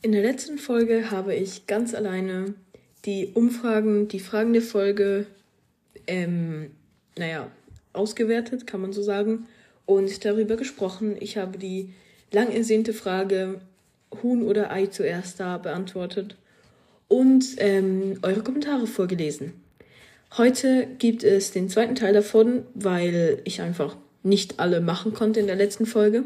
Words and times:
In 0.00 0.12
der 0.12 0.22
letzten 0.22 0.58
Folge 0.58 1.10
habe 1.10 1.34
ich 1.34 1.66
ganz 1.66 1.92
alleine 1.92 2.54
die 3.04 3.32
Umfragen, 3.34 4.06
die 4.06 4.20
Fragen 4.20 4.52
der 4.52 4.62
Folge, 4.62 5.26
ähm, 6.06 6.70
naja, 7.16 7.50
ausgewertet, 7.92 8.64
kann 8.64 8.80
man 8.80 8.92
so 8.92 9.02
sagen, 9.02 9.48
und 9.86 10.24
darüber 10.24 10.54
gesprochen. 10.56 11.16
Ich 11.18 11.36
habe 11.36 11.58
die 11.58 11.90
lang 12.30 12.52
ersehnte 12.52 12.92
Frage 12.92 13.60
Huhn 14.22 14.42
oder 14.42 14.70
Ei 14.70 14.86
zuerst 14.86 15.40
da 15.40 15.58
beantwortet 15.58 16.36
und 17.08 17.56
ähm, 17.58 18.20
eure 18.22 18.42
Kommentare 18.42 18.86
vorgelesen. 18.86 19.54
Heute 20.36 20.86
gibt 20.98 21.24
es 21.24 21.50
den 21.50 21.68
zweiten 21.68 21.96
Teil 21.96 22.12
davon, 22.12 22.62
weil 22.74 23.40
ich 23.42 23.62
einfach 23.62 23.96
nicht 24.22 24.60
alle 24.60 24.80
machen 24.80 25.12
konnte 25.12 25.40
in 25.40 25.48
der 25.48 25.56
letzten 25.56 25.86
Folge. 25.86 26.24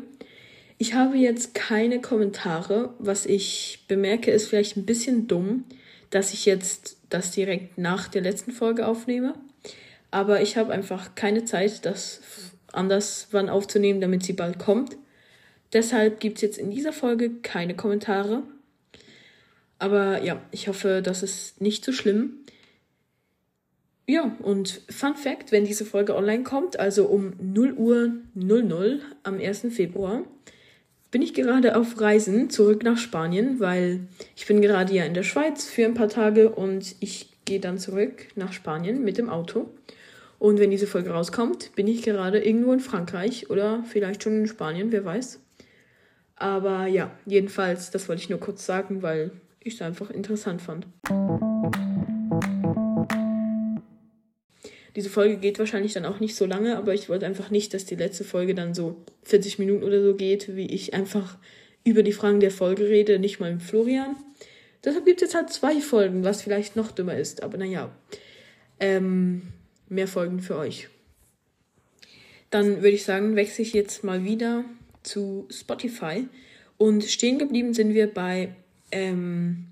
Ich 0.82 0.94
habe 0.94 1.16
jetzt 1.16 1.54
keine 1.54 2.00
Kommentare. 2.00 2.92
Was 2.98 3.24
ich 3.24 3.84
bemerke, 3.86 4.32
ist 4.32 4.48
vielleicht 4.48 4.76
ein 4.76 4.84
bisschen 4.84 5.28
dumm, 5.28 5.62
dass 6.10 6.32
ich 6.32 6.44
jetzt 6.44 6.96
das 7.08 7.30
direkt 7.30 7.78
nach 7.78 8.08
der 8.08 8.20
letzten 8.20 8.50
Folge 8.50 8.88
aufnehme. 8.88 9.34
Aber 10.10 10.42
ich 10.42 10.56
habe 10.56 10.72
einfach 10.72 11.14
keine 11.14 11.44
Zeit, 11.44 11.86
das 11.86 12.20
anders 12.72 13.28
wann 13.30 13.48
aufzunehmen, 13.48 14.00
damit 14.00 14.24
sie 14.24 14.32
bald 14.32 14.58
kommt. 14.58 14.96
Deshalb 15.72 16.18
gibt 16.18 16.38
es 16.38 16.42
jetzt 16.42 16.58
in 16.58 16.72
dieser 16.72 16.92
Folge 16.92 17.30
keine 17.42 17.76
Kommentare. 17.76 18.42
Aber 19.78 20.20
ja, 20.24 20.42
ich 20.50 20.66
hoffe, 20.66 21.00
das 21.00 21.22
ist 21.22 21.60
nicht 21.60 21.84
so 21.84 21.92
schlimm. 21.92 22.38
Ja, 24.08 24.36
und 24.42 24.82
Fun 24.90 25.14
Fact, 25.14 25.52
wenn 25.52 25.64
diese 25.64 25.84
Folge 25.84 26.16
online 26.16 26.42
kommt, 26.42 26.80
also 26.80 27.06
um 27.06 27.34
0 27.40 27.72
Uhr 27.74 28.12
00 28.34 29.00
am 29.22 29.38
1. 29.38 29.66
Februar, 29.70 30.24
bin 31.12 31.22
ich 31.22 31.34
gerade 31.34 31.76
auf 31.76 32.00
Reisen 32.00 32.50
zurück 32.50 32.82
nach 32.82 32.96
Spanien, 32.96 33.60
weil 33.60 34.00
ich 34.34 34.46
bin 34.46 34.60
gerade 34.60 34.92
ja 34.92 35.04
in 35.04 35.14
der 35.14 35.22
Schweiz 35.22 35.66
für 35.66 35.84
ein 35.84 35.94
paar 35.94 36.08
Tage 36.08 36.48
und 36.48 36.96
ich 36.98 37.28
gehe 37.44 37.60
dann 37.60 37.78
zurück 37.78 38.28
nach 38.34 38.52
Spanien 38.52 39.04
mit 39.04 39.18
dem 39.18 39.28
Auto. 39.28 39.68
Und 40.38 40.58
wenn 40.58 40.70
diese 40.70 40.86
Folge 40.86 41.10
rauskommt, 41.10 41.74
bin 41.76 41.86
ich 41.86 42.02
gerade 42.02 42.42
irgendwo 42.42 42.72
in 42.72 42.80
Frankreich 42.80 43.50
oder 43.50 43.84
vielleicht 43.86 44.22
schon 44.22 44.40
in 44.40 44.46
Spanien, 44.48 44.90
wer 44.90 45.04
weiß. 45.04 45.38
Aber 46.36 46.86
ja, 46.86 47.12
jedenfalls, 47.26 47.90
das 47.90 48.08
wollte 48.08 48.22
ich 48.22 48.30
nur 48.30 48.40
kurz 48.40 48.64
sagen, 48.64 49.02
weil 49.02 49.32
ich 49.60 49.74
es 49.74 49.82
einfach 49.82 50.10
interessant 50.10 50.62
fand. 50.62 50.86
Diese 54.94 55.08
Folge 55.08 55.38
geht 55.38 55.58
wahrscheinlich 55.58 55.94
dann 55.94 56.04
auch 56.04 56.20
nicht 56.20 56.34
so 56.34 56.44
lange, 56.44 56.76
aber 56.76 56.92
ich 56.92 57.08
wollte 57.08 57.26
einfach 57.26 57.50
nicht, 57.50 57.72
dass 57.72 57.86
die 57.86 57.94
letzte 57.94 58.24
Folge 58.24 58.54
dann 58.54 58.74
so 58.74 58.96
40 59.24 59.58
Minuten 59.58 59.84
oder 59.84 60.02
so 60.02 60.14
geht, 60.14 60.54
wie 60.54 60.66
ich 60.66 60.92
einfach 60.92 61.38
über 61.84 62.02
die 62.02 62.12
Fragen 62.12 62.40
der 62.40 62.50
Folge 62.50 62.88
rede, 62.88 63.18
nicht 63.18 63.40
mal 63.40 63.52
mit 63.52 63.62
Florian. 63.62 64.16
Deshalb 64.84 65.06
gibt 65.06 65.22
es 65.22 65.28
jetzt 65.28 65.34
halt 65.34 65.50
zwei 65.50 65.80
Folgen, 65.80 66.24
was 66.24 66.42
vielleicht 66.42 66.76
noch 66.76 66.90
dümmer 66.90 67.16
ist, 67.16 67.42
aber 67.42 67.56
naja. 67.56 67.90
Ähm, 68.80 69.42
mehr 69.88 70.08
Folgen 70.08 70.40
für 70.40 70.56
euch. 70.56 70.88
Dann 72.50 72.76
würde 72.76 72.90
ich 72.90 73.04
sagen, 73.04 73.36
wechsle 73.36 73.62
ich 73.62 73.72
jetzt 73.72 74.04
mal 74.04 74.24
wieder 74.24 74.64
zu 75.02 75.46
Spotify. 75.50 76.26
Und 76.76 77.04
stehen 77.04 77.38
geblieben 77.38 77.74
sind 77.74 77.94
wir 77.94 78.12
bei 78.12 78.54
ähm, 78.90 79.68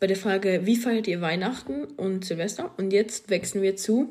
bei 0.00 0.06
der 0.06 0.16
Frage, 0.16 0.60
wie 0.64 0.76
feiert 0.76 1.08
ihr 1.08 1.20
Weihnachten 1.20 1.84
und 1.84 2.24
Silvester? 2.24 2.72
Und 2.76 2.92
jetzt 2.92 3.30
wechseln 3.30 3.62
wir 3.62 3.76
zu, 3.76 4.08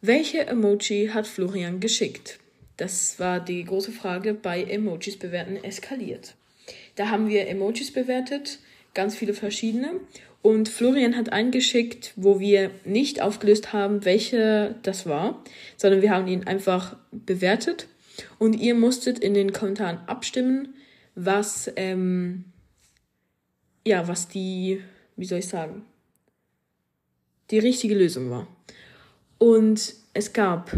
welche 0.00 0.46
Emoji 0.46 1.10
hat 1.12 1.26
Florian 1.26 1.80
geschickt? 1.80 2.38
Das 2.76 3.18
war 3.18 3.40
die 3.40 3.64
große 3.64 3.92
Frage 3.92 4.34
bei 4.34 4.62
Emojis 4.62 5.18
bewerten 5.18 5.56
eskaliert. 5.56 6.34
Da 6.94 7.10
haben 7.10 7.28
wir 7.28 7.48
Emojis 7.48 7.92
bewertet, 7.92 8.60
ganz 8.94 9.16
viele 9.16 9.34
verschiedene. 9.34 10.00
Und 10.40 10.68
Florian 10.68 11.16
hat 11.16 11.32
einen 11.32 11.50
geschickt, 11.50 12.12
wo 12.14 12.38
wir 12.38 12.70
nicht 12.84 13.20
aufgelöst 13.20 13.72
haben, 13.72 14.04
welche 14.04 14.76
das 14.82 15.06
war, 15.06 15.42
sondern 15.76 16.00
wir 16.00 16.10
haben 16.10 16.28
ihn 16.28 16.46
einfach 16.46 16.96
bewertet. 17.10 17.88
Und 18.38 18.54
ihr 18.54 18.74
musstet 18.74 19.18
in 19.18 19.34
den 19.34 19.52
Kommentaren 19.52 19.98
abstimmen, 20.06 20.74
was 21.16 21.70
ähm, 21.74 22.44
ja, 23.86 24.06
was 24.06 24.28
die, 24.28 24.82
wie 25.16 25.24
soll 25.24 25.38
ich 25.38 25.48
sagen, 25.48 25.84
die 27.50 27.58
richtige 27.58 27.94
Lösung 27.94 28.30
war. 28.30 28.46
Und 29.38 29.94
es 30.12 30.32
gab 30.32 30.72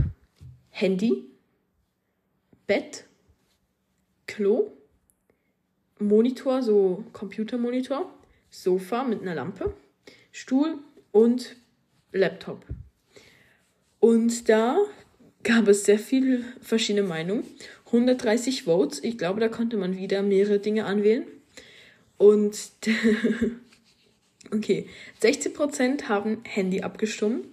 Handy, 0.71 1.25
Bett, 2.67 3.05
Klo, 4.27 4.71
Monitor, 5.99 6.63
so 6.63 7.05
Computermonitor, 7.13 8.13
Sofa 8.51 9.05
mit 9.05 9.23
einer 9.23 9.35
Lampe, 9.35 9.75
Stuhl 10.31 10.79
und 11.13 11.57
Laptop. 12.13 12.65
Und 13.99 14.49
da 14.49 14.79
gab 15.43 15.69
es 15.69 15.85
sehr 15.85 15.99
viele 15.99 16.45
verschiedene 16.61 17.07
Meinungen. 17.07 17.45
130 17.87 18.65
Votes. 18.65 19.03
Ich 19.03 19.19
glaube, 19.19 19.41
da 19.41 19.49
konnte 19.49 19.77
man 19.77 19.97
wieder 19.97 20.23
mehrere 20.23 20.59
Dinge 20.59 20.85
anwählen. 20.85 21.25
Und 22.21 22.59
okay, 24.51 24.87
16% 25.23 26.03
haben 26.03 26.43
Handy 26.45 26.83
abgestimmt. 26.83 27.47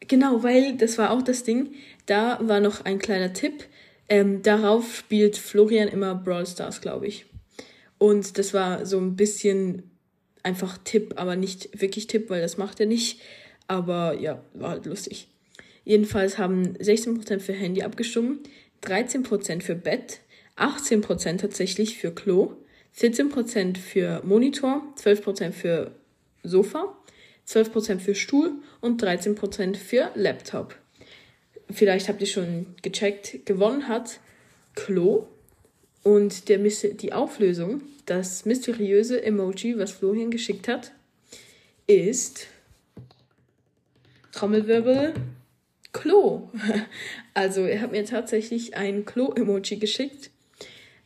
Genau, 0.00 0.42
weil 0.42 0.76
das 0.76 0.98
war 0.98 1.12
auch 1.12 1.22
das 1.22 1.44
Ding. 1.44 1.72
Da 2.06 2.40
war 2.42 2.58
noch 2.58 2.84
ein 2.84 2.98
kleiner 2.98 3.32
Tipp. 3.32 3.64
Ähm, 4.08 4.42
darauf 4.42 4.96
spielt 4.96 5.36
Florian 5.36 5.86
immer 5.86 6.16
Brawl 6.16 6.48
Stars, 6.48 6.80
glaube 6.80 7.06
ich. 7.06 7.26
Und 7.98 8.38
das 8.38 8.54
war 8.54 8.86
so 8.86 8.98
ein 8.98 9.14
bisschen 9.14 9.88
einfach 10.42 10.76
Tipp, 10.82 11.14
aber 11.14 11.36
nicht 11.36 11.80
wirklich 11.80 12.08
Tipp, 12.08 12.30
weil 12.30 12.40
das 12.40 12.58
macht 12.58 12.80
er 12.80 12.86
nicht. 12.86 13.20
Aber 13.68 14.18
ja, 14.18 14.42
war 14.52 14.70
halt 14.70 14.86
lustig. 14.86 15.28
Jedenfalls 15.84 16.38
haben 16.38 16.76
16% 16.76 17.38
für 17.38 17.52
Handy 17.52 17.82
abgestimmt, 17.84 18.48
13% 18.82 19.62
für 19.62 19.76
Bett, 19.76 20.22
18% 20.56 21.38
tatsächlich 21.38 21.98
für 21.98 22.10
Klo, 22.10 22.56
14% 22.96 23.76
für 23.78 24.22
Monitor, 24.24 24.82
12% 24.96 25.52
für 25.52 25.92
Sofa, 26.42 26.96
12% 27.48 27.98
für 27.98 28.14
Stuhl 28.14 28.52
und 28.80 29.02
13% 29.02 29.76
für 29.76 30.10
Laptop. 30.14 30.76
Vielleicht 31.70 32.08
habt 32.08 32.20
ihr 32.20 32.26
schon 32.26 32.66
gecheckt, 32.82 33.46
gewonnen 33.46 33.88
hat 33.88 34.20
Klo 34.74 35.26
und 36.02 36.48
der, 36.48 36.58
die 36.58 37.12
Auflösung, 37.12 37.82
das 38.06 38.44
mysteriöse 38.44 39.22
Emoji, 39.22 39.78
was 39.78 39.92
Florian 39.92 40.30
geschickt 40.30 40.68
hat, 40.68 40.92
ist 41.86 42.46
Trommelwirbel 44.32 45.14
Klo. 45.92 46.50
Also 47.36 47.62
er 47.62 47.80
hat 47.80 47.90
mir 47.90 48.04
tatsächlich 48.04 48.76
ein 48.76 49.04
Klo-Emoji 49.04 49.78
geschickt. 49.78 50.30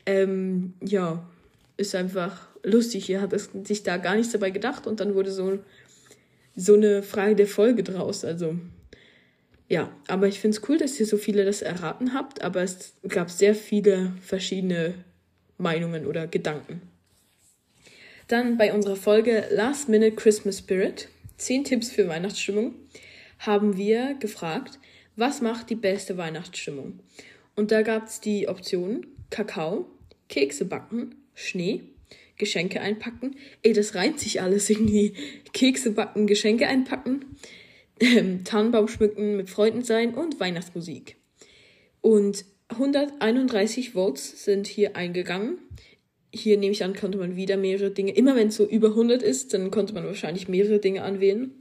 Ähm, 0.04 0.75
ja, 0.84 1.27
ist 1.78 1.94
einfach 1.94 2.49
lustig. 2.62 3.09
Er 3.09 3.22
hat 3.22 3.33
es, 3.33 3.49
sich 3.65 3.83
da 3.83 3.97
gar 3.97 4.16
nichts 4.16 4.33
dabei 4.33 4.50
gedacht 4.50 4.87
und 4.87 5.00
dann 5.00 5.15
wurde 5.15 5.33
so, 5.33 5.61
so 6.55 6.75
eine 6.75 7.03
Frage 7.03 7.37
der 7.37 7.47
Folge 7.47 7.83
draus. 7.83 8.25
Also, 8.25 8.59
ja, 9.69 9.91
aber 10.09 10.28
ich 10.28 10.41
finde 10.41 10.59
es 10.59 10.69
cool, 10.69 10.77
dass 10.77 11.00
ihr 11.00 11.06
so 11.06 11.16
viele 11.16 11.44
das 11.44 11.62
erraten 11.62 12.12
habt, 12.12 12.43
aber 12.43 12.62
es 12.62 12.94
gab 13.06 13.31
sehr 13.31 13.55
viele 13.55 14.12
verschiedene 14.21 14.94
Meinungen 15.56 16.05
oder 16.05 16.27
Gedanken. 16.27 16.83
Dann 18.27 18.59
bei 18.59 18.75
unserer 18.75 18.97
Folge 18.97 19.45
Last 19.50 19.89
Minute 19.89 20.16
Christmas 20.16 20.59
Spirit, 20.59 21.09
10 21.39 21.65
Tipps 21.65 21.91
für 21.91 22.09
Weihnachtsstimmung, 22.09 22.75
haben 23.39 23.77
wir 23.77 24.15
gefragt, 24.15 24.78
was 25.16 25.41
macht 25.41 25.71
die 25.71 25.77
beste 25.77 26.16
Weihnachtsstimmung? 26.16 27.00
Und 27.56 27.71
da 27.71 27.83
gab 27.83 28.06
es 28.06 28.21
die 28.21 28.49
Optionen 28.49 29.06
Kakao, 29.31 29.87
Kekse 30.28 30.65
backen, 30.65 31.15
Schnee, 31.38 31.82
Geschenke 32.37 32.80
einpacken. 32.80 33.36
Ey, 33.63 33.72
das 33.72 33.95
reimt 33.95 34.18
sich 34.21 34.42
alles 34.42 34.68
irgendwie. 34.68 35.15
Kekse 35.53 35.92
backen, 35.92 36.27
Geschenke 36.27 36.66
einpacken, 36.66 37.36
ähm, 38.01 38.45
Tannenbaum 38.45 38.89
schmücken, 38.89 39.36
mit 39.36 39.51
Freunden 39.51 39.83
sein 39.83 40.15
und 40.15 40.41
Weihnachtsmusik. 40.41 41.16
Und 42.01 42.45
131 42.68 43.91
Votes 43.91 44.45
sind 44.45 44.66
hier 44.66 44.97
eingegangen. 44.97 45.59
Hier 46.33 46.59
nehme 46.59 46.72
ich 46.72 46.84
an, 46.84 46.95
konnte 46.95 47.18
man 47.18 47.36
wieder 47.36 47.57
mehrere 47.57 47.91
Dinge. 47.91 48.13
Immer 48.13 48.36
wenn 48.36 48.48
es 48.48 48.57
so 48.57 48.66
über 48.66 48.89
100 48.89 49.22
ist, 49.22 49.54
dann 49.54 49.71
konnte 49.71 49.95
man 49.95 50.04
wahrscheinlich 50.04 50.48
mehrere 50.48 50.78
Dinge 50.78 51.03
anwählen. 51.03 51.53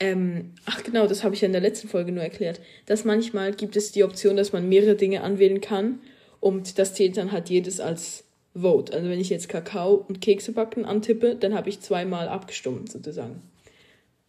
Ähm, 0.00 0.52
ach 0.64 0.82
genau, 0.82 1.06
das 1.06 1.22
habe 1.22 1.34
ich 1.34 1.40
ja 1.40 1.46
in 1.46 1.52
der 1.52 1.62
letzten 1.62 1.88
Folge 1.88 2.12
nur 2.12 2.22
erklärt. 2.22 2.60
Dass 2.86 3.04
manchmal 3.04 3.52
gibt 3.52 3.76
es 3.76 3.92
die 3.92 4.04
Option, 4.04 4.36
dass 4.36 4.52
man 4.52 4.68
mehrere 4.68 4.96
Dinge 4.96 5.22
anwählen 5.22 5.60
kann 5.60 6.00
und 6.40 6.78
das 6.78 6.94
zählt 6.94 7.16
dann 7.16 7.32
halt 7.32 7.48
jedes 7.48 7.80
als 7.80 8.25
Vote. 8.60 8.92
Also 8.92 9.08
wenn 9.08 9.20
ich 9.20 9.30
jetzt 9.30 9.48
Kakao 9.48 9.94
und 10.08 10.20
Kekse 10.20 10.52
backen 10.52 10.84
antippe, 10.84 11.36
dann 11.36 11.54
habe 11.54 11.68
ich 11.68 11.80
zweimal 11.80 12.28
abgestimmt 12.28 12.90
sozusagen. 12.90 13.42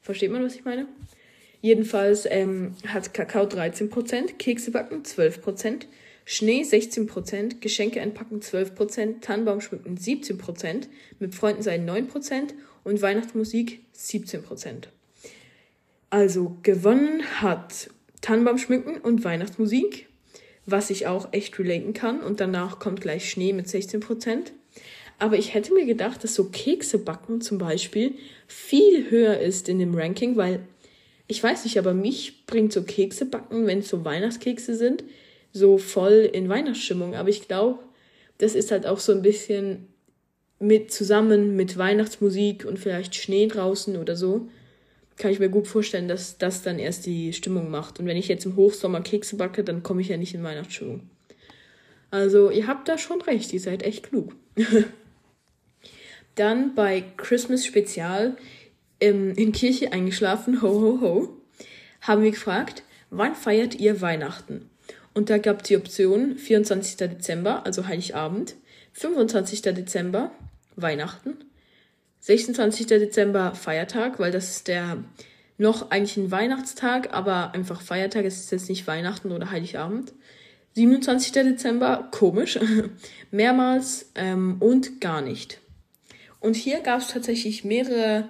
Versteht 0.01 0.31
man, 0.31 0.43
was 0.43 0.55
ich 0.55 0.65
meine? 0.65 0.87
Jedenfalls 1.61 2.27
ähm, 2.29 2.75
hat 2.87 3.13
Kakao 3.13 3.45
13%, 3.45 4.33
Kekse 4.37 4.71
backen 4.71 5.03
12%, 5.03 5.85
Schnee 6.25 6.61
16%, 6.61 7.59
Geschenke 7.61 8.01
einpacken 8.01 8.41
12%, 8.41 9.21
Tannenbaum 9.21 9.61
schmücken 9.61 9.97
17%, 9.97 10.87
mit 11.19 11.33
Freunden 11.33 11.61
sein 11.63 11.89
9% 11.89 12.53
und 12.83 13.01
Weihnachtsmusik 13.01 13.81
17%. 13.95 14.87
Also 16.09 16.57
gewonnen 16.63 17.23
hat 17.41 17.89
Tannenbaum 18.21 18.57
schmücken 18.57 18.97
und 18.97 19.23
Weihnachtsmusik, 19.23 20.06
was 20.67 20.91
ich 20.91 21.07
auch 21.07 21.29
echt 21.31 21.57
relaten 21.57 21.93
kann. 21.93 22.21
Und 22.21 22.39
danach 22.39 22.77
kommt 22.77 23.01
gleich 23.01 23.31
Schnee 23.31 23.53
mit 23.53 23.65
16%. 23.65 24.51
Aber 25.17 25.37
ich 25.37 25.55
hätte 25.55 25.73
mir 25.73 25.85
gedacht, 25.85 26.23
dass 26.23 26.35
so 26.35 26.45
Kekse 26.45 26.99
backen 26.99 27.41
zum 27.41 27.57
Beispiel 27.57 28.13
viel 28.45 29.09
höher 29.09 29.39
ist 29.39 29.67
in 29.67 29.79
dem 29.79 29.95
Ranking, 29.95 30.35
weil 30.35 30.59
ich 31.27 31.41
weiß 31.41 31.63
nicht, 31.63 31.79
aber 31.79 31.93
mich 31.93 32.45
bringt 32.45 32.71
so 32.71 32.83
Kekse 32.83 33.25
backen, 33.25 33.65
wenn 33.65 33.79
es 33.79 33.89
so 33.89 34.05
Weihnachtskekse 34.05 34.75
sind, 34.75 35.03
so 35.51 35.77
voll 35.77 36.29
in 36.31 36.47
Weihnachtsstimmung. 36.49 37.15
Aber 37.15 37.29
ich 37.29 37.47
glaube, 37.47 37.79
das 38.37 38.53
ist 38.53 38.71
halt 38.71 38.85
auch 38.85 38.99
so 38.99 39.11
ein 39.11 39.23
bisschen 39.23 39.87
mit 40.59 40.91
zusammen 40.91 41.55
mit 41.55 41.77
Weihnachtsmusik 41.77 42.65
und 42.65 42.77
vielleicht 42.79 43.15
Schnee 43.15 43.47
draußen 43.47 43.97
oder 43.97 44.15
so. 44.15 44.49
Kann 45.17 45.31
ich 45.31 45.39
mir 45.39 45.49
gut 45.49 45.67
vorstellen, 45.67 46.07
dass 46.07 46.37
das 46.37 46.61
dann 46.61 46.79
erst 46.79 47.05
die 47.05 47.33
Stimmung 47.33 47.69
macht. 47.71 47.99
Und 47.99 48.05
wenn 48.05 48.17
ich 48.17 48.27
jetzt 48.27 48.45
im 48.45 48.55
Hochsommer 48.55 49.01
Kekse 49.01 49.35
backe, 49.35 49.63
dann 49.63 49.83
komme 49.83 50.01
ich 50.01 50.09
ja 50.09 50.17
nicht 50.17 50.33
in 50.33 50.43
Weihnachtsstimmung. 50.43 51.09
Also, 52.11 52.49
ihr 52.51 52.67
habt 52.67 52.87
da 52.87 52.97
schon 52.97 53.21
recht, 53.21 53.51
ihr 53.51 53.59
seid 53.59 53.83
echt 53.83 54.03
klug. 54.03 54.35
Dann 56.35 56.75
bei 56.75 57.03
Christmas 57.17 57.65
Spezial 57.65 58.37
ähm, 59.01 59.33
in 59.35 59.51
Kirche 59.51 59.91
eingeschlafen, 59.91 60.61
ho 60.61 60.69
ho 60.69 61.01
ho, 61.01 61.29
haben 62.01 62.23
wir 62.23 62.31
gefragt, 62.31 62.83
wann 63.09 63.35
feiert 63.35 63.75
ihr 63.75 64.01
Weihnachten? 64.01 64.69
Und 65.13 65.31
da 65.31 65.39
gab 65.39 65.61
es 65.61 65.67
die 65.67 65.77
Option 65.77 66.37
24. 66.37 66.95
Dezember, 66.97 67.65
also 67.65 67.87
Heiligabend, 67.87 68.55
25. 68.93 69.63
Dezember, 69.63 70.31
Weihnachten, 70.75 71.37
26. 72.19 72.87
Dezember, 72.87 73.55
Feiertag, 73.55 74.19
weil 74.19 74.31
das 74.31 74.49
ist 74.49 74.67
der 74.67 75.03
noch 75.57 75.89
eigentlich 75.89 76.17
ein 76.17 76.31
Weihnachtstag, 76.31 77.13
aber 77.13 77.53
einfach 77.53 77.81
Feiertag, 77.81 78.25
es 78.25 78.39
ist 78.39 78.51
jetzt 78.51 78.69
nicht 78.69 78.85
Weihnachten 78.87 79.31
oder 79.31 79.49
Heiligabend. 79.49 80.13
27. 80.75 81.31
Dezember, 81.31 82.07
komisch, 82.11 82.59
mehrmals 83.31 84.11
ähm, 84.15 84.57
und 84.59 85.01
gar 85.01 85.21
nicht. 85.21 85.59
Und 86.39 86.55
hier 86.55 86.81
gab 86.81 87.01
es 87.01 87.07
tatsächlich 87.07 87.63
mehrere 87.63 88.29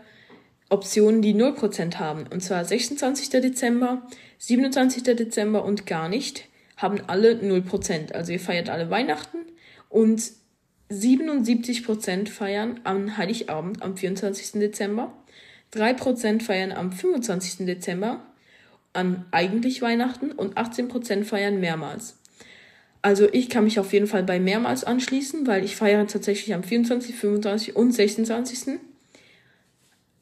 Optionen, 0.70 1.22
die 1.22 1.36
0% 1.36 1.96
haben. 1.96 2.26
Und 2.28 2.42
zwar 2.42 2.64
26. 2.64 3.30
Dezember, 3.30 4.08
27. 4.38 5.04
Dezember 5.04 5.66
und 5.66 5.86
gar 5.86 6.08
nicht 6.08 6.46
haben 6.78 7.02
alle 7.08 7.34
0%. 7.34 8.14
Also 8.14 8.32
ihr 8.32 8.40
feiert 8.40 8.70
alle 8.70 8.90
Weihnachten 8.90 9.40
und 9.90 10.32
77% 10.90 12.30
feiern 12.30 12.80
am 12.84 13.18
Heiligabend 13.18 13.82
am 13.82 13.98
24. 13.98 14.60
Dezember, 14.60 15.14
3% 15.74 16.42
feiern 16.42 16.72
am 16.72 16.92
25. 16.92 17.66
Dezember 17.66 18.22
an 18.94 19.26
eigentlich 19.32 19.82
Weihnachten 19.82 20.32
und 20.32 20.58
18% 20.58 21.24
feiern 21.24 21.60
mehrmals. 21.60 22.18
Also 23.02 23.28
ich 23.32 23.50
kann 23.50 23.66
mich 23.66 23.80
auf 23.80 23.94
jeden 23.94 24.08
Fall 24.08 24.24
bei 24.24 24.40
mehrmals 24.40 24.84
anschließen, 24.84 25.46
weil 25.46 25.64
ich 25.64 25.76
feiere 25.76 26.08
tatsächlich 26.08 26.54
am 26.54 26.64
24., 26.64 27.16
25. 27.16 27.76
und 27.76 27.92
26. 27.92 28.80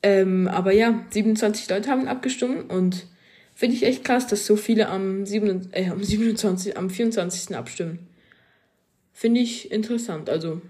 Ähm, 0.03 0.47
aber 0.47 0.71
ja, 0.73 1.05
27 1.09 1.69
Leute 1.69 1.89
haben 1.89 2.07
abgestimmt 2.07 2.71
und 2.71 3.07
finde 3.55 3.75
ich 3.75 3.83
echt 3.83 4.03
krass, 4.03 4.27
dass 4.27 4.45
so 4.45 4.55
viele 4.55 4.89
am, 4.89 5.25
7, 5.25 5.69
äh, 5.71 5.89
am 5.89 6.03
27, 6.03 6.77
am 6.77 6.89
24. 6.89 7.55
abstimmen. 7.55 8.07
Finde 9.17 9.39
ich 9.39 9.71
interessant. 9.71 10.29
Also 10.29 10.61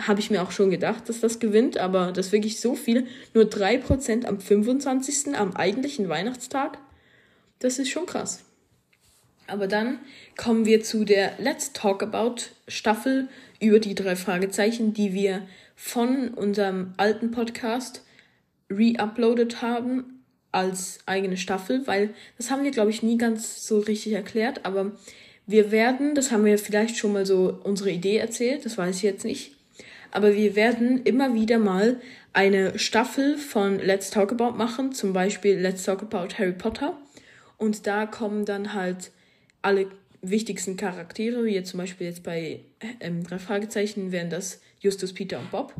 habe 0.00 0.20
ich 0.20 0.30
mir 0.30 0.42
auch 0.42 0.52
schon 0.52 0.70
gedacht, 0.70 1.06
dass 1.10 1.20
das 1.20 1.38
gewinnt, 1.38 1.76
aber 1.76 2.12
dass 2.12 2.32
wirklich 2.32 2.60
so 2.60 2.74
viele, 2.74 3.06
nur 3.34 3.44
3% 3.44 4.24
am 4.24 4.40
25. 4.40 5.36
am 5.36 5.54
eigentlichen 5.54 6.08
Weihnachtstag, 6.08 6.78
das 7.58 7.78
ist 7.78 7.90
schon 7.90 8.06
krass. 8.06 8.42
Aber 9.46 9.66
dann 9.66 9.98
kommen 10.38 10.64
wir 10.64 10.82
zu 10.82 11.04
der 11.04 11.34
Let's 11.38 11.74
Talk 11.74 12.02
About 12.02 12.36
Staffel 12.68 13.28
über 13.60 13.80
die 13.80 13.94
drei 13.94 14.16
Fragezeichen, 14.16 14.94
die 14.94 15.12
wir 15.12 15.46
von 15.76 16.28
unserem 16.28 16.94
alten 16.96 17.32
Podcast 17.32 18.02
re-uploadet 18.70 19.60
haben 19.60 20.24
als 20.52 21.00
eigene 21.04 21.36
Staffel, 21.36 21.86
weil 21.86 22.14
das 22.38 22.50
haben 22.50 22.64
wir, 22.64 22.70
glaube 22.70 22.90
ich, 22.90 23.02
nie 23.02 23.18
ganz 23.18 23.66
so 23.66 23.78
richtig 23.78 24.14
erklärt, 24.14 24.64
aber 24.64 24.92
wir 25.48 25.72
werden, 25.72 26.14
das 26.14 26.30
haben 26.30 26.44
wir 26.44 26.58
vielleicht 26.58 26.96
schon 26.96 27.14
mal 27.14 27.26
so 27.26 27.58
unsere 27.64 27.90
Idee 27.90 28.18
erzählt, 28.18 28.64
das 28.64 28.78
weiß 28.78 28.96
ich 28.96 29.02
jetzt 29.02 29.24
nicht, 29.24 29.52
aber 30.10 30.34
wir 30.34 30.54
werden 30.54 31.02
immer 31.02 31.34
wieder 31.34 31.58
mal 31.58 32.00
eine 32.32 32.78
Staffel 32.78 33.36
von 33.36 33.78
Let's 33.78 34.10
Talk 34.10 34.30
About 34.30 34.56
machen, 34.56 34.92
zum 34.92 35.12
Beispiel 35.12 35.58
Let's 35.58 35.84
Talk 35.84 36.02
About 36.02 36.38
Harry 36.38 36.52
Potter. 36.52 36.96
Und 37.56 37.86
da 37.86 38.06
kommen 38.06 38.44
dann 38.44 38.74
halt 38.74 39.10
alle 39.62 39.88
wichtigsten 40.22 40.76
Charaktere, 40.76 41.44
wie 41.44 41.54
jetzt 41.54 41.70
zum 41.70 41.78
Beispiel 41.78 42.06
jetzt 42.06 42.22
bei 42.22 42.60
ähm, 43.00 43.24
drei 43.24 43.38
Fragezeichen, 43.38 44.12
wären 44.12 44.30
das 44.30 44.60
Justus, 44.80 45.12
Peter 45.12 45.38
und 45.38 45.50
Bob. 45.50 45.74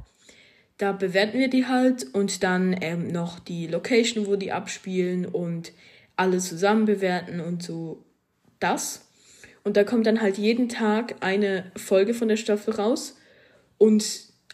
Da 0.79 0.93
bewerten 0.93 1.39
wir 1.39 1.49
die 1.49 1.67
halt 1.67 2.07
und 2.15 2.43
dann 2.43 2.77
ähm, 2.81 3.09
noch 3.09 3.39
die 3.39 3.67
Location, 3.67 4.27
wo 4.27 4.37
die 4.37 4.53
abspielen 4.53 5.27
und 5.27 5.73
alle 6.17 6.39
zusammen 6.39 6.87
bewerten 6.87 7.41
und 7.41 7.63
so 7.63 8.05
das. 8.61 9.08
Und 9.69 9.77
da 9.77 9.85
kommt 9.85 10.07
dann 10.07 10.23
halt 10.23 10.39
jeden 10.39 10.71
Tag 10.71 11.17
eine 11.21 11.71
Folge 11.77 12.15
von 12.15 12.29
der 12.29 12.39
Staffel 12.39 12.73
raus 12.73 13.19
und 13.77 14.03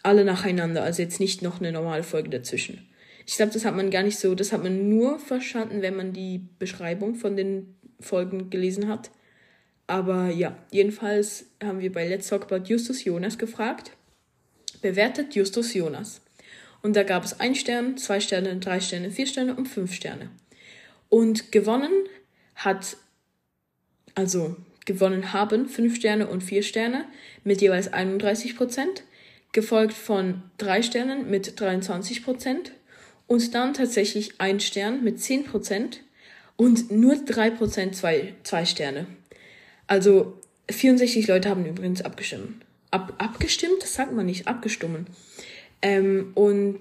alle 0.03 0.25
nacheinander. 0.25 0.83
Also 0.83 1.03
jetzt 1.03 1.21
nicht 1.21 1.41
noch 1.41 1.61
eine 1.61 1.71
normale 1.71 2.03
Folge 2.03 2.27
dazwischen. 2.27 2.85
Ich 3.25 3.37
glaube, 3.37 3.53
das 3.53 3.63
hat 3.63 3.77
man 3.77 3.91
gar 3.91 4.03
nicht 4.03 4.19
so, 4.19 4.35
das 4.35 4.51
hat 4.51 4.61
man 4.61 4.89
nur 4.89 5.17
verstanden, 5.19 5.81
wenn 5.81 5.95
man 5.95 6.11
die 6.11 6.41
Beschreibung 6.59 7.15
von 7.15 7.37
den 7.37 7.77
Folgen 8.01 8.49
gelesen 8.49 8.89
hat. 8.89 9.09
Aber 9.87 10.27
ja, 10.31 10.57
jedenfalls 10.69 11.45
haben 11.63 11.79
wir 11.79 11.93
bei 11.93 12.05
Let's 12.09 12.27
Talk 12.27 12.51
About 12.51 12.65
Justus 12.65 13.05
Jonas 13.05 13.37
gefragt. 13.37 13.91
Bewertet 14.81 15.33
Justus 15.33 15.73
Jonas. 15.73 16.23
Und 16.81 16.97
da 16.97 17.03
gab 17.03 17.23
es 17.23 17.39
ein 17.39 17.55
Stern, 17.55 17.97
zwei 17.97 18.19
Sterne, 18.19 18.57
drei 18.57 18.81
Sterne, 18.81 19.11
vier 19.11 19.27
Sterne 19.27 19.55
und 19.55 19.67
fünf 19.67 19.93
Sterne. 19.93 20.29
Und 21.07 21.53
gewonnen 21.53 21.93
hat, 22.55 22.97
also 24.13 24.57
gewonnen 24.85 25.33
haben 25.33 25.67
fünf 25.67 25.95
Sterne 25.95 26.27
und 26.27 26.41
vier 26.41 26.63
Sterne 26.63 27.05
mit 27.43 27.61
jeweils 27.61 27.91
31 27.91 28.55
Prozent, 28.55 29.03
gefolgt 29.51 29.93
von 29.93 30.43
drei 30.57 30.81
Sternen 30.81 31.29
mit 31.29 31.59
23 31.59 32.23
Prozent 32.23 32.71
und 33.27 33.53
dann 33.53 33.73
tatsächlich 33.73 34.39
ein 34.39 34.59
Stern 34.59 35.03
mit 35.03 35.19
10 35.19 35.45
Prozent 35.45 36.01
und 36.57 36.91
nur 36.91 37.15
3% 37.15 37.91
zwei, 37.91 38.33
zwei 38.43 38.65
Sterne. 38.65 39.07
Also 39.87 40.39
64 40.69 41.27
Leute 41.27 41.49
haben 41.49 41.65
übrigens 41.65 42.01
abgestimmt. 42.01 42.63
Ab, 42.91 43.13
abgestimmt? 43.17 43.81
Das 43.81 43.93
sagt 43.93 44.13
man 44.13 44.25
nicht, 44.25 44.47
abgestimmt. 44.47 45.09
Ähm, 45.81 46.31
und 46.33 46.79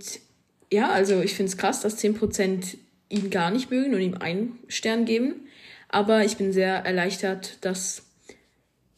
ja, 0.73 0.90
also 0.90 1.20
ich 1.20 1.34
finde 1.34 1.50
es 1.50 1.56
krass, 1.56 1.80
dass 1.80 2.02
10% 2.02 2.76
ihn 3.08 3.30
gar 3.30 3.50
nicht 3.50 3.70
mögen 3.70 3.94
und 3.94 4.00
ihm 4.00 4.14
einen 4.14 4.58
Stern 4.68 5.04
geben. 5.04 5.46
Aber 5.94 6.24
ich 6.24 6.38
bin 6.38 6.52
sehr 6.52 6.84
erleichtert, 6.84 7.64
dass 7.64 8.02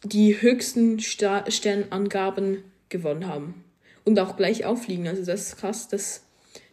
die 0.03 0.41
höchsten 0.41 0.99
Sta 0.99 1.45
Sternangaben 1.50 2.65
gewonnen 2.88 3.26
haben. 3.26 3.65
Und 4.05 4.19
auch 4.19 4.38
gleich 4.38 4.65
auffliegen. 4.65 5.07
Also 5.07 5.23
das 5.23 5.49
ist 5.49 5.59
krass, 5.59 5.88
dass 5.88 6.25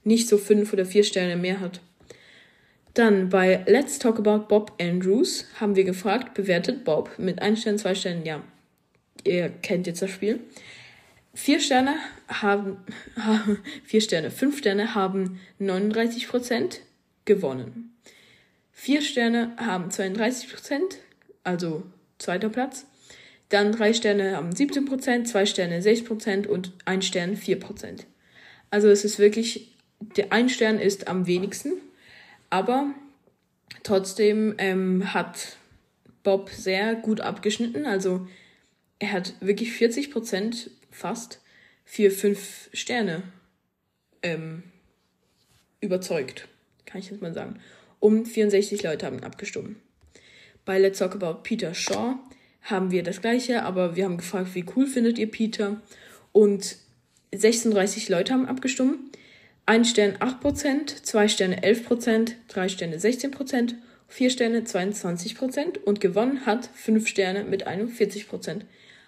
nicht 0.06 0.30
so 0.30 0.38
fünf 0.38 0.72
oder 0.72 0.86
vier 0.86 1.04
Sterne 1.04 1.36
mehr 1.36 1.60
hat. 1.60 1.82
Dann 2.94 3.28
bei 3.28 3.66
Let's 3.68 4.00
Talk 4.00 4.18
About 4.18 4.48
Bob 4.48 4.72
Andrews 4.80 5.46
haben 5.60 5.76
wir 5.76 5.84
gefragt, 5.84 6.36
bewertet 6.36 6.86
Bob 6.86 7.10
mit 7.18 7.42
ein 7.42 7.58
Stern, 7.58 7.78
zwei 7.78 7.94
Sternen, 7.94 8.26
ja, 8.26 8.42
ihr 9.26 9.50
kennt 9.50 9.88
jetzt 9.88 10.02
das 10.02 10.12
Spiel. 10.12 10.40
Vier 11.34 11.60
Sterne 11.60 11.96
haben, 12.30 12.78
vier 13.84 14.00
Sterne, 14.00 14.32
fünf 14.32 14.60
Sterne 14.60 14.96
haben 14.96 15.42
39 15.60 16.30
Prozent 16.30 16.80
gewonnen. 17.26 17.94
Vier 18.74 19.02
Sterne 19.02 19.56
haben 19.58 19.90
32 19.90 20.52
Prozent, 20.52 20.98
also 21.44 21.84
zweiter 22.18 22.50
Platz. 22.50 22.86
Dann 23.50 23.72
drei 23.72 23.94
Sterne 23.94 24.36
haben 24.36 24.54
17 24.54 24.86
Prozent, 24.86 25.28
zwei 25.28 25.46
Sterne 25.46 25.82
6 25.82 26.04
Prozent 26.04 26.48
und 26.48 26.74
ein 26.86 27.02
Stern 27.02 27.38
4 27.38 27.60
Prozent. 27.60 28.08
Also 28.72 28.90
es 28.90 29.06
ist 29.06 29.20
wirklich, 29.20 29.76
der 30.18 30.34
ein 30.34 30.50
Stern 30.50 30.80
ist 30.80 31.08
am 31.08 31.28
wenigsten 31.28 31.74
aber 32.54 32.94
trotzdem 33.82 34.54
ähm, 34.60 35.12
hat 35.12 35.58
Bob 36.22 36.52
sehr 36.52 36.94
gut 36.94 37.20
abgeschnitten. 37.20 37.88
Also 37.88 38.28
er 39.00 39.12
hat 39.12 39.34
wirklich 39.40 39.72
40 39.72 40.12
Prozent 40.12 40.70
fast 40.92 41.42
für 41.84 42.12
fünf 42.12 42.70
Sterne 42.72 43.24
ähm, 44.22 44.62
überzeugt, 45.82 46.48
kann 46.86 47.02
ich 47.02 47.10
jetzt 47.10 47.24
mal 47.24 47.34
sagen. 47.34 47.60
Um 48.04 48.26
64 48.26 48.84
Leute 48.84 49.06
haben 49.06 49.24
abgestimmt. 49.24 49.78
Bei 50.66 50.78
Let's 50.78 51.00
Talk 51.00 51.16
About 51.16 51.44
Peter 51.44 51.74
Shaw 51.74 52.16
haben 52.62 52.92
wir 52.92 53.02
das 53.02 53.22
gleiche, 53.22 53.64
aber 53.64 53.96
wir 53.96 54.04
haben 54.04 54.18
gefragt, 54.18 54.56
wie 54.56 54.66
cool 54.76 54.88
findet 54.88 55.18
ihr 55.18 55.32
Peter? 55.32 55.82
Und 56.34 56.76
36 57.34 58.10
Leute 58.10 58.34
haben 58.34 58.46
abgestimmt. 58.46 59.18
Ein 59.66 59.86
Stern 59.86 60.18
8%, 60.18 61.04
zwei 61.04 61.30
Sterne 61.30 61.62
11%, 61.62 62.34
drei 62.50 62.68
Sterne 62.68 62.98
16%, 62.98 63.76
vier 64.10 64.30
Sterne 64.30 64.64
22% 64.64 65.80
und 65.86 66.02
gewonnen 66.02 66.46
hat 66.46 66.70
fünf 66.76 67.08
Sterne 67.08 67.46
mit 67.46 67.70
41%. 67.70 68.64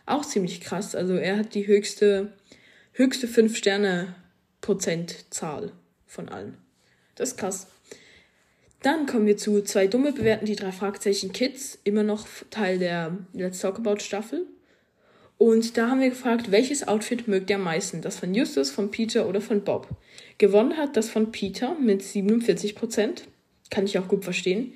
Auch 0.06 0.24
ziemlich 0.24 0.62
krass. 0.62 0.96
Also 0.96 1.16
er 1.16 1.36
hat 1.36 1.54
die 1.54 1.68
höchste, 1.68 2.32
höchste 2.94 3.28
5 3.28 3.58
Sterne 3.58 4.16
Prozentzahl 4.62 5.74
von 6.08 6.30
allen. 6.30 6.58
Das 7.16 7.32
ist 7.32 7.38
krass. 7.38 7.68
Dann 8.86 9.08
kommen 9.08 9.26
wir 9.26 9.36
zu 9.36 9.64
zwei 9.64 9.88
dumme 9.88 10.12
bewerten 10.12 10.46
die 10.46 10.56
drei 10.56 10.72
Fragezeichen 10.72 11.32
Kids, 11.32 11.80
immer 11.86 12.04
noch 12.04 12.28
Teil 12.52 12.78
der 12.78 13.18
Let's 13.34 13.58
Talk 13.58 13.80
About 13.80 13.98
Staffel. 13.98 14.46
Und 15.40 15.76
da 15.76 15.90
haben 15.90 16.02
wir 16.02 16.12
gefragt, 16.12 16.52
welches 16.52 16.88
Outfit 16.88 17.28
mögt 17.28 17.50
ihr 17.50 17.56
am 17.56 17.64
meisten? 17.64 18.04
Das 18.04 18.20
von 18.20 18.36
Justus, 18.36 18.70
von 18.70 18.92
Peter 18.92 19.28
oder 19.28 19.42
von 19.42 19.64
Bob? 19.64 19.88
Gewonnen 20.38 20.78
hat 20.78 20.96
das 20.98 21.10
von 21.10 21.32
Peter 21.32 21.74
mit 21.80 22.04
47 22.04 22.76
Prozent. 22.76 23.24
Kann 23.72 23.86
ich 23.86 23.98
auch 23.98 24.08
gut 24.08 24.24
verstehen. 24.24 24.74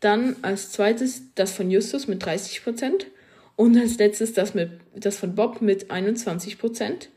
Dann 0.00 0.36
als 0.40 0.72
zweites 0.72 1.24
das 1.34 1.52
von 1.52 1.70
Justus 1.70 2.08
mit 2.08 2.24
30 2.24 2.64
Prozent. 2.64 3.08
Und 3.56 3.76
als 3.76 3.98
letztes 3.98 4.32
das, 4.32 4.54
mit, 4.54 4.70
das 4.94 5.18
von 5.18 5.34
Bob 5.34 5.60
mit 5.60 5.90
21 5.90 6.58
Prozent. 6.58 7.10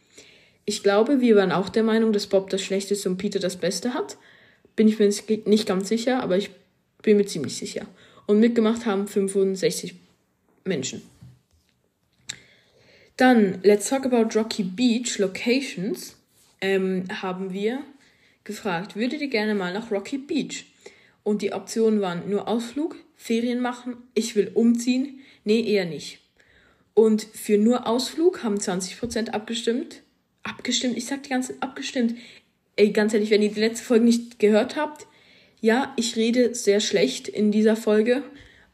Ich 0.66 0.84
glaube, 0.84 1.22
wir 1.22 1.38
waren 1.38 1.54
auch 1.54 1.70
der 1.70 1.84
Meinung, 1.84 2.12
dass 2.12 2.28
Bob 2.28 2.50
das 2.50 2.62
Schlechteste 2.62 3.08
und 3.08 3.16
Peter 3.16 3.40
das 3.40 3.56
Beste 3.56 3.94
hat. 3.94 4.18
Bin 4.76 4.88
ich 4.88 5.00
mir 5.00 5.12
nicht 5.46 5.68
ganz 5.68 5.90
sicher, 5.90 6.22
aber 6.22 6.38
ich 6.38 6.50
bin 7.02 7.18
mir 7.18 7.26
ziemlich 7.26 7.58
sicher. 7.58 7.86
Und 8.26 8.40
mitgemacht 8.40 8.86
haben 8.86 9.08
65 9.08 9.96
Menschen. 10.66 11.02
Dann, 13.18 13.60
let's 13.64 13.90
talk 13.90 14.06
about 14.06 14.38
Rocky 14.38 14.64
Beach 14.64 15.20
Locations. 15.20 16.16
Ähm, 16.62 17.06
haben 17.22 17.54
wir 17.54 17.84
gefragt, 18.44 18.96
würdet 18.96 19.22
ihr 19.22 19.28
gerne 19.28 19.54
mal 19.54 19.74
nach 19.74 19.92
Rocky 19.92 20.18
Beach? 20.18 20.66
Und 21.24 21.42
die 21.42 21.54
Optionen 21.54 22.02
waren 22.02 22.30
nur 22.30 22.48
Ausflug, 22.48 22.98
Ferien 23.16 23.62
machen, 23.62 23.96
ich 24.14 24.36
will 24.36 24.52
umziehen, 24.54 25.20
nee, 25.46 25.62
eher 25.62 25.86
nicht. 25.86 26.20
Und 26.94 27.24
für 27.24 27.58
nur 27.58 27.88
Ausflug 27.88 28.44
haben 28.44 28.58
20% 28.58 29.30
abgestimmt. 29.30 30.02
Abgestimmt, 30.44 30.98
ich 30.98 31.06
sag 31.06 31.24
die 31.24 31.30
ganze 31.30 31.54
Zeit 31.54 31.64
abgestimmt. 31.64 32.16
Ey, 32.76 32.92
ganz 32.92 33.14
ehrlich, 33.14 33.30
wenn 33.30 33.42
ihr 33.42 33.52
die 33.52 33.60
letzte 33.60 33.86
Folge 33.86 34.06
nicht 34.06 34.40
gehört 34.40 34.76
habt, 34.76 35.08
ja, 35.62 35.94
ich 35.96 36.16
rede 36.16 36.56
sehr 36.56 36.80
schlecht 36.80 37.28
in 37.28 37.52
dieser 37.52 37.76
Folge 37.76 38.24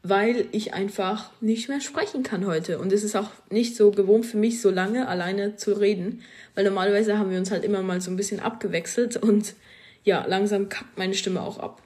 weil 0.02 0.46
ich 0.52 0.72
einfach 0.72 1.30
nicht 1.40 1.68
mehr 1.68 1.80
sprechen 1.80 2.22
kann 2.22 2.46
heute. 2.46 2.78
Und 2.78 2.92
es 2.92 3.04
ist 3.04 3.16
auch 3.16 3.30
nicht 3.50 3.76
so 3.76 3.90
gewohnt 3.90 4.24
für 4.24 4.38
mich, 4.38 4.60
so 4.60 4.70
lange 4.70 5.08
alleine 5.08 5.56
zu 5.56 5.72
reden, 5.72 6.22
weil 6.54 6.64
normalerweise 6.64 7.18
haben 7.18 7.30
wir 7.30 7.38
uns 7.38 7.50
halt 7.50 7.64
immer 7.64 7.82
mal 7.82 8.00
so 8.00 8.10
ein 8.10 8.16
bisschen 8.16 8.40
abgewechselt 8.40 9.16
und 9.16 9.54
ja, 10.02 10.24
langsam 10.26 10.70
kackt 10.70 10.96
meine 10.96 11.14
Stimme 11.14 11.42
auch 11.42 11.58
ab. 11.58 11.82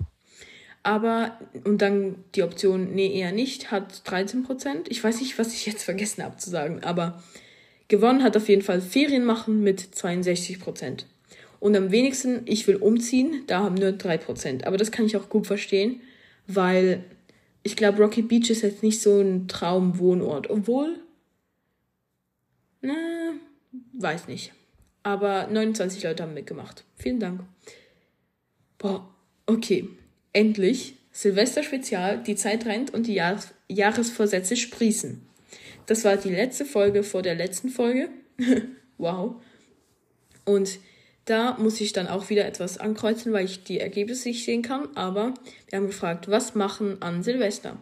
Aber, 0.84 1.38
und 1.64 1.82
dann 1.82 2.16
die 2.34 2.42
Option, 2.42 2.94
nee, 2.94 3.18
eher 3.18 3.32
nicht, 3.32 3.70
hat 3.70 4.02
13%. 4.06 4.84
Ich 4.88 5.02
weiß 5.02 5.20
nicht, 5.20 5.38
was 5.38 5.52
ich 5.54 5.66
jetzt 5.66 5.82
vergessen 5.82 6.22
habe 6.22 6.36
zu 6.36 6.50
sagen, 6.50 6.84
aber 6.84 7.22
gewonnen 7.88 8.22
hat 8.22 8.36
auf 8.36 8.48
jeden 8.48 8.62
Fall 8.62 8.80
Ferien 8.80 9.24
machen 9.24 9.62
mit 9.62 9.80
62%. 9.80 11.06
Und 11.64 11.74
am 11.76 11.90
wenigsten, 11.90 12.42
ich 12.44 12.66
will 12.66 12.76
umziehen, 12.76 13.44
da 13.46 13.60
haben 13.60 13.76
nur 13.76 13.88
3%. 13.88 14.66
Aber 14.66 14.76
das 14.76 14.92
kann 14.92 15.06
ich 15.06 15.16
auch 15.16 15.30
gut 15.30 15.46
verstehen, 15.46 16.02
weil 16.46 17.02
ich 17.62 17.74
glaube, 17.74 18.02
Rocky 18.02 18.20
Beach 18.20 18.50
ist 18.50 18.60
jetzt 18.60 18.82
nicht 18.82 19.00
so 19.00 19.18
ein 19.18 19.48
Traumwohnort. 19.48 20.50
Obwohl, 20.50 20.98
na, 22.82 22.92
weiß 23.94 24.28
nicht. 24.28 24.52
Aber 25.04 25.46
29 25.46 26.02
Leute 26.02 26.24
haben 26.24 26.34
mitgemacht. 26.34 26.84
Vielen 26.96 27.18
Dank. 27.18 27.40
Boah, 28.76 29.08
okay. 29.46 29.88
Endlich. 30.34 30.96
Silvester-Spezial, 31.12 32.22
die 32.24 32.36
Zeit 32.36 32.66
rennt 32.66 32.92
und 32.92 33.06
die 33.06 33.14
Jahres 33.14 33.54
Jahresvorsätze 33.68 34.56
sprießen. 34.56 35.22
Das 35.86 36.04
war 36.04 36.18
die 36.18 36.28
letzte 36.28 36.66
Folge 36.66 37.02
vor 37.02 37.22
der 37.22 37.36
letzten 37.36 37.70
Folge. 37.70 38.10
wow. 38.98 39.36
Und 40.44 40.78
da 41.24 41.56
muss 41.58 41.80
ich 41.80 41.92
dann 41.92 42.06
auch 42.06 42.28
wieder 42.28 42.44
etwas 42.44 42.78
ankreuzen, 42.78 43.32
weil 43.32 43.46
ich 43.46 43.64
die 43.64 43.80
Ergebnisse 43.80 44.28
nicht 44.28 44.44
sehen 44.44 44.62
kann. 44.62 44.94
Aber 44.94 45.34
wir 45.68 45.78
haben 45.78 45.86
gefragt, 45.86 46.28
was 46.28 46.54
machen 46.54 47.00
an 47.00 47.22
Silvester? 47.22 47.78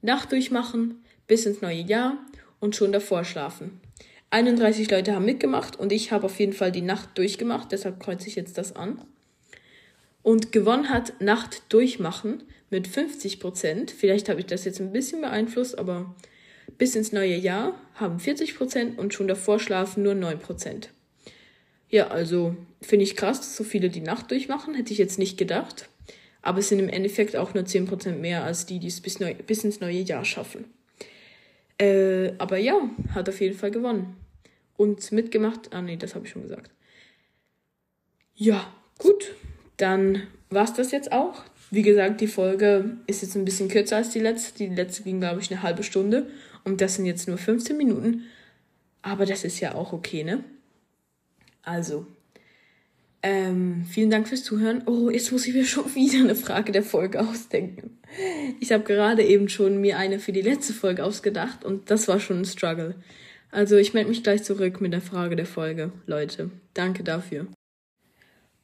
Nacht 0.00 0.32
durchmachen, 0.32 1.04
bis 1.26 1.46
ins 1.46 1.60
neue 1.60 1.80
Jahr 1.80 2.18
und 2.60 2.74
schon 2.74 2.92
davor 2.92 3.24
schlafen. 3.24 3.80
31 4.30 4.90
Leute 4.90 5.14
haben 5.14 5.26
mitgemacht 5.26 5.78
und 5.78 5.92
ich 5.92 6.10
habe 6.10 6.24
auf 6.24 6.40
jeden 6.40 6.54
Fall 6.54 6.72
die 6.72 6.80
Nacht 6.80 7.10
durchgemacht, 7.18 7.70
deshalb 7.70 8.00
kreuze 8.00 8.28
ich 8.28 8.34
jetzt 8.34 8.56
das 8.56 8.74
an. 8.74 9.02
Und 10.22 10.52
gewonnen 10.52 10.88
hat 10.88 11.20
Nacht 11.20 11.64
durchmachen 11.68 12.42
mit 12.70 12.88
50 12.88 13.40
Prozent. 13.40 13.90
Vielleicht 13.90 14.28
habe 14.30 14.40
ich 14.40 14.46
das 14.46 14.64
jetzt 14.64 14.80
ein 14.80 14.92
bisschen 14.92 15.20
beeinflusst, 15.20 15.78
aber 15.78 16.14
bis 16.78 16.96
ins 16.96 17.12
neue 17.12 17.36
Jahr 17.36 17.78
haben 17.94 18.18
40 18.18 18.56
Prozent 18.56 18.98
und 18.98 19.12
schon 19.12 19.28
davor 19.28 19.58
schlafen 19.58 20.02
nur 20.02 20.14
9 20.14 20.38
Prozent. 20.38 20.90
Ja, 21.92 22.08
also 22.08 22.56
finde 22.80 23.04
ich 23.04 23.16
krass, 23.16 23.38
dass 23.38 23.54
so 23.54 23.64
viele 23.64 23.90
die 23.90 24.00
Nacht 24.00 24.30
durchmachen. 24.30 24.74
Hätte 24.74 24.92
ich 24.92 24.98
jetzt 24.98 25.18
nicht 25.18 25.36
gedacht. 25.36 25.90
Aber 26.40 26.58
es 26.58 26.70
sind 26.70 26.78
im 26.78 26.88
Endeffekt 26.88 27.36
auch 27.36 27.54
nur 27.54 27.64
10% 27.64 28.12
mehr 28.16 28.44
als 28.44 28.66
die, 28.66 28.78
die 28.78 28.88
es 28.88 29.00
bis, 29.00 29.20
neu, 29.20 29.34
bis 29.34 29.62
ins 29.62 29.80
neue 29.80 30.00
Jahr 30.00 30.24
schaffen. 30.24 30.64
Äh, 31.78 32.32
aber 32.38 32.56
ja, 32.56 32.80
hat 33.14 33.28
auf 33.28 33.40
jeden 33.40 33.56
Fall 33.56 33.70
gewonnen. 33.70 34.16
Und 34.76 35.12
mitgemacht. 35.12 35.72
Ah, 35.74 35.82
nee, 35.82 35.96
das 35.96 36.14
habe 36.14 36.24
ich 36.24 36.32
schon 36.32 36.42
gesagt. 36.42 36.70
Ja, 38.34 38.72
gut. 38.98 39.34
Dann 39.76 40.22
war 40.48 40.64
es 40.64 40.72
das 40.72 40.92
jetzt 40.92 41.12
auch. 41.12 41.44
Wie 41.70 41.82
gesagt, 41.82 42.22
die 42.22 42.26
Folge 42.26 42.96
ist 43.06 43.20
jetzt 43.20 43.36
ein 43.36 43.44
bisschen 43.44 43.68
kürzer 43.68 43.96
als 43.96 44.10
die 44.10 44.20
letzte. 44.20 44.66
Die 44.66 44.74
letzte 44.74 45.02
ging, 45.02 45.20
glaube 45.20 45.42
ich, 45.42 45.50
eine 45.50 45.62
halbe 45.62 45.82
Stunde. 45.82 46.30
Und 46.64 46.80
das 46.80 46.94
sind 46.94 47.04
jetzt 47.04 47.28
nur 47.28 47.36
15 47.36 47.76
Minuten. 47.76 48.22
Aber 49.02 49.26
das 49.26 49.44
ist 49.44 49.60
ja 49.60 49.74
auch 49.74 49.92
okay, 49.92 50.24
ne? 50.24 50.42
Also, 51.62 52.06
ähm, 53.22 53.84
vielen 53.88 54.10
Dank 54.10 54.26
fürs 54.26 54.42
Zuhören. 54.42 54.82
Oh, 54.86 55.08
jetzt 55.08 55.30
muss 55.30 55.46
ich 55.46 55.54
mir 55.54 55.64
schon 55.64 55.84
wieder 55.94 56.18
eine 56.18 56.34
Frage 56.34 56.72
der 56.72 56.82
Folge 56.82 57.20
ausdenken. 57.20 57.98
Ich 58.60 58.72
habe 58.72 58.84
gerade 58.84 59.22
eben 59.22 59.48
schon 59.48 59.80
mir 59.80 59.96
eine 59.96 60.18
für 60.18 60.32
die 60.32 60.42
letzte 60.42 60.72
Folge 60.72 61.04
ausgedacht 61.04 61.64
und 61.64 61.90
das 61.90 62.08
war 62.08 62.20
schon 62.20 62.40
ein 62.40 62.44
Struggle. 62.44 62.96
Also 63.50 63.76
ich 63.76 63.94
melde 63.94 64.10
mich 64.10 64.22
gleich 64.22 64.42
zurück 64.42 64.80
mit 64.80 64.92
der 64.92 65.00
Frage 65.00 65.36
der 65.36 65.46
Folge, 65.46 65.92
Leute. 66.06 66.50
Danke 66.74 67.04
dafür. 67.04 67.46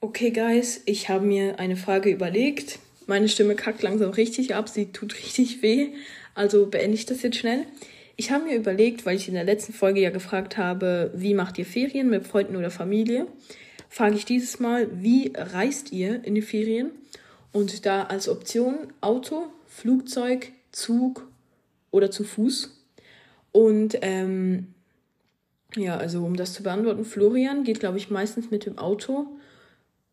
Okay, 0.00 0.30
Guys, 0.30 0.82
ich 0.86 1.08
habe 1.08 1.26
mir 1.26 1.58
eine 1.58 1.76
Frage 1.76 2.10
überlegt. 2.10 2.78
Meine 3.06 3.28
Stimme 3.28 3.54
kackt 3.54 3.82
langsam 3.82 4.10
richtig 4.10 4.54
ab, 4.54 4.68
sie 4.68 4.92
tut 4.92 5.14
richtig 5.22 5.62
weh. 5.62 5.90
Also 6.34 6.66
beende 6.66 6.96
ich 6.96 7.06
das 7.06 7.22
jetzt 7.22 7.36
schnell. 7.36 7.64
Ich 8.20 8.32
habe 8.32 8.46
mir 8.46 8.56
überlegt, 8.56 9.06
weil 9.06 9.14
ich 9.14 9.28
in 9.28 9.34
der 9.34 9.44
letzten 9.44 9.72
Folge 9.72 10.00
ja 10.00 10.10
gefragt 10.10 10.56
habe, 10.56 11.12
wie 11.14 11.34
macht 11.34 11.56
ihr 11.56 11.64
Ferien 11.64 12.10
mit 12.10 12.26
Freunden 12.26 12.56
oder 12.56 12.68
Familie, 12.68 13.28
frage 13.88 14.16
ich 14.16 14.24
dieses 14.24 14.58
Mal, 14.58 14.88
wie 15.00 15.32
reist 15.36 15.92
ihr 15.92 16.24
in 16.24 16.34
die 16.34 16.42
Ferien? 16.42 16.90
Und 17.52 17.86
da 17.86 18.02
als 18.02 18.28
Option 18.28 18.92
Auto, 19.00 19.44
Flugzeug, 19.68 20.50
Zug 20.72 21.28
oder 21.92 22.10
zu 22.10 22.24
Fuß. 22.24 22.76
Und 23.52 23.96
ähm, 24.02 24.74
ja, 25.76 25.96
also 25.96 26.24
um 26.24 26.34
das 26.34 26.54
zu 26.54 26.64
beantworten, 26.64 27.04
Florian 27.04 27.62
geht, 27.62 27.78
glaube 27.78 27.98
ich, 27.98 28.10
meistens 28.10 28.50
mit 28.50 28.66
dem 28.66 28.78
Auto 28.78 29.28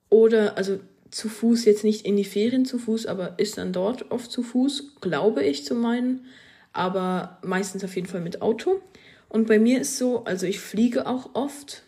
oder, 0.10 0.60
also 0.60 0.80
zu 1.10 1.28
Fuß, 1.28 1.66
jetzt 1.66 1.84
nicht 1.84 2.06
in 2.06 2.18
die 2.18 2.24
Ferien 2.24 2.66
zu 2.66 2.78
Fuß, 2.78 3.08
aber 3.08 3.40
ist 3.40 3.58
dann 3.58 3.74
dort 3.74 4.12
oft 4.12 4.32
zu 4.32 4.44
Fuß, 4.44 4.98
glaube 5.02 5.44
ich 5.44 5.66
zu 5.66 5.74
meinen 5.74 6.28
aber 6.76 7.40
meistens 7.42 7.84
auf 7.84 7.96
jeden 7.96 8.08
Fall 8.08 8.22
mit 8.22 8.42
Auto. 8.42 8.82
Und 9.30 9.48
bei 9.48 9.60
mir 9.60 9.80
ist 9.82 9.98
so, 9.98 10.26
also 10.26 10.46
ich 10.46 10.60
fliege 10.60 11.08
auch 11.08 11.30
oft, 11.34 11.84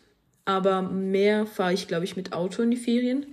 aber 0.45 0.81
mehr 0.81 1.45
fahre 1.45 1.73
ich, 1.73 1.87
glaube 1.87 2.05
ich, 2.05 2.15
mit 2.15 2.31
Auto 2.31 2.63
in 2.63 2.71
die 2.71 2.77
Ferien. 2.77 3.25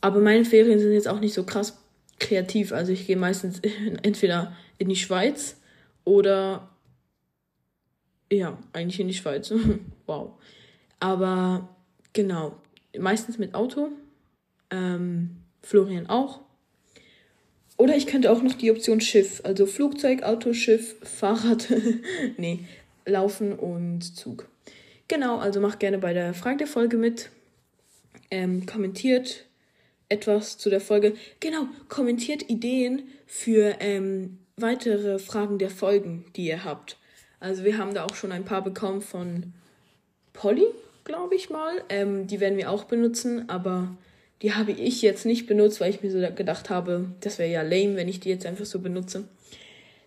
Aber 0.00 0.20
meine 0.20 0.46
Ferien 0.46 0.80
sind 0.80 0.92
jetzt 0.92 1.06
auch 1.06 1.20
nicht 1.20 1.34
so 1.34 1.44
krass 1.44 1.78
kreativ. 2.18 2.72
Also 2.72 2.92
ich 2.92 3.06
gehe 3.06 3.16
meistens 3.16 3.60
entweder 4.02 4.56
in 4.78 4.88
die 4.88 4.96
Schweiz 4.96 5.56
oder 6.04 6.70
ja, 8.32 8.58
eigentlich 8.72 9.00
in 9.00 9.08
die 9.08 9.14
Schweiz. 9.14 9.52
wow. 10.06 10.32
Aber 10.98 11.68
genau, 12.14 12.56
meistens 12.98 13.36
mit 13.36 13.54
Auto. 13.54 13.90
Ähm, 14.70 15.42
Florian 15.62 16.06
auch. 16.06 16.40
Oder 17.78 17.96
ich 17.96 18.08
könnte 18.08 18.30
auch 18.30 18.42
noch 18.42 18.54
die 18.54 18.72
Option 18.72 19.00
Schiff, 19.00 19.40
also 19.44 19.64
Flugzeug, 19.64 20.24
Auto, 20.24 20.52
Schiff, 20.52 20.96
Fahrrad, 21.02 21.68
nee, 22.36 22.60
Laufen 23.06 23.52
und 23.52 24.02
Zug. 24.02 24.48
Genau, 25.06 25.38
also 25.38 25.60
macht 25.60 25.80
gerne 25.80 25.98
bei 25.98 26.12
der 26.12 26.34
Frage 26.34 26.58
der 26.58 26.66
Folge 26.66 26.98
mit. 26.98 27.30
Ähm, 28.30 28.66
kommentiert 28.66 29.46
etwas 30.10 30.58
zu 30.58 30.68
der 30.68 30.80
Folge. 30.80 31.14
Genau, 31.40 31.66
kommentiert 31.88 32.50
Ideen 32.50 33.02
für 33.26 33.76
ähm, 33.80 34.38
weitere 34.56 35.18
Fragen 35.18 35.58
der 35.58 35.70
Folgen, 35.70 36.26
die 36.36 36.46
ihr 36.46 36.64
habt. 36.64 36.98
Also 37.40 37.64
wir 37.64 37.78
haben 37.78 37.94
da 37.94 38.04
auch 38.04 38.14
schon 38.16 38.32
ein 38.32 38.44
paar 38.44 38.62
bekommen 38.62 39.00
von 39.00 39.52
Polly, 40.32 40.66
glaube 41.04 41.36
ich 41.36 41.48
mal. 41.48 41.82
Ähm, 41.88 42.26
die 42.26 42.40
werden 42.40 42.58
wir 42.58 42.70
auch 42.70 42.84
benutzen, 42.84 43.48
aber 43.48 43.96
die 44.42 44.54
habe 44.54 44.72
ich 44.72 45.02
jetzt 45.02 45.26
nicht 45.26 45.46
benutzt, 45.46 45.80
weil 45.80 45.90
ich 45.90 46.02
mir 46.02 46.10
so 46.10 46.18
gedacht 46.34 46.70
habe, 46.70 47.12
das 47.20 47.38
wäre 47.38 47.50
ja 47.50 47.62
lame, 47.62 47.96
wenn 47.96 48.08
ich 48.08 48.20
die 48.20 48.28
jetzt 48.28 48.46
einfach 48.46 48.64
so 48.64 48.78
benutze. 48.78 49.24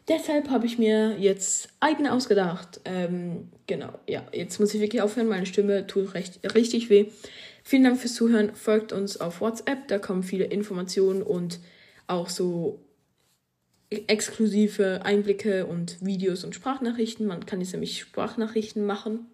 Deshalb 0.08 0.50
habe 0.50 0.66
ich 0.66 0.78
mir 0.78 1.18
jetzt 1.20 1.70
eigene 1.80 2.12
ausgedacht. 2.12 2.82
Ähm, 2.86 3.50
genau, 3.68 3.94
ja, 4.08 4.26
jetzt 4.34 4.60
muss 4.60 4.74
ich 4.74 4.82
wirklich 4.82 5.02
aufhören. 5.02 5.28
Meine 5.28 5.46
Stimme 5.46 5.86
tut 5.86 6.14
recht, 6.14 6.40
richtig 6.56 6.90
weh. 6.90 7.08
Vielen 7.64 7.84
Dank 7.84 8.00
fürs 8.00 8.16
Zuhören. 8.16 8.56
Folgt 8.56 8.94
uns 8.94 9.20
auf 9.22 9.42
WhatsApp, 9.42 9.88
da 9.88 10.00
kommen 10.00 10.24
viele 10.24 10.46
Informationen 10.46 11.22
und 11.22 11.60
auch 12.08 12.30
so 12.30 12.80
exklusive 13.90 15.02
Einblicke 15.04 15.66
und 15.66 16.04
Videos 16.04 16.44
und 16.44 16.56
Sprachnachrichten. 16.56 17.28
Man 17.28 17.46
kann 17.46 17.60
jetzt 17.60 17.74
nämlich 17.74 18.00
Sprachnachrichten 18.00 18.86
machen. 18.86 19.28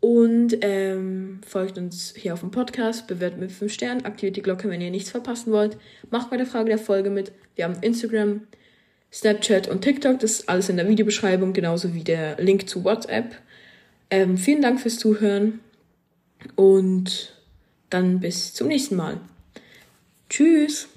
Und 0.00 0.58
ähm, 0.60 1.40
folgt 1.46 1.76
uns 1.76 2.14
hier 2.16 2.32
auf 2.32 2.40
dem 2.40 2.52
Podcast, 2.52 3.08
bewertet 3.08 3.40
mit 3.40 3.50
5 3.50 3.72
Sternen, 3.72 4.04
aktiviert 4.04 4.36
die 4.36 4.42
Glocke, 4.42 4.68
wenn 4.70 4.80
ihr 4.80 4.90
nichts 4.90 5.10
verpassen 5.10 5.52
wollt. 5.52 5.76
Macht 6.10 6.30
bei 6.30 6.36
der 6.36 6.46
Frage 6.46 6.68
der 6.68 6.78
Folge 6.78 7.10
mit. 7.10 7.32
Wir 7.56 7.64
haben 7.64 7.82
Instagram, 7.82 8.42
Snapchat 9.12 9.66
und 9.66 9.82
TikTok. 9.82 10.20
Das 10.20 10.32
ist 10.32 10.48
alles 10.48 10.68
in 10.68 10.76
der 10.76 10.88
Videobeschreibung, 10.88 11.52
genauso 11.52 11.94
wie 11.94 12.04
der 12.04 12.40
Link 12.40 12.68
zu 12.68 12.84
WhatsApp. 12.84 13.34
Ähm, 14.10 14.38
vielen 14.38 14.62
Dank 14.62 14.80
fürs 14.80 14.98
Zuhören 14.98 15.60
und 16.54 17.34
dann 17.90 18.20
bis 18.20 18.54
zum 18.54 18.68
nächsten 18.68 18.96
Mal. 18.96 19.20
Tschüss! 20.30 20.88